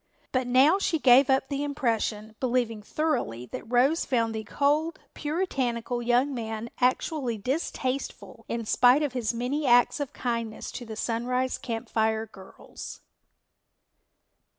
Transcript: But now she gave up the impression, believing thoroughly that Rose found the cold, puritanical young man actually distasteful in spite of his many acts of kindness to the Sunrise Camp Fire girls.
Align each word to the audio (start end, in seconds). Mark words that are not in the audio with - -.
But 0.31 0.47
now 0.47 0.79
she 0.79 0.97
gave 0.97 1.29
up 1.29 1.47
the 1.47 1.63
impression, 1.63 2.35
believing 2.39 2.81
thoroughly 2.81 3.45
that 3.51 3.71
Rose 3.71 4.03
found 4.03 4.33
the 4.33 4.43
cold, 4.43 4.97
puritanical 5.13 6.01
young 6.01 6.33
man 6.33 6.71
actually 6.79 7.37
distasteful 7.37 8.43
in 8.49 8.65
spite 8.65 9.03
of 9.03 9.13
his 9.13 9.31
many 9.31 9.67
acts 9.67 9.99
of 9.99 10.11
kindness 10.11 10.71
to 10.71 10.87
the 10.87 10.95
Sunrise 10.95 11.59
Camp 11.59 11.87
Fire 11.87 12.25
girls. 12.25 13.01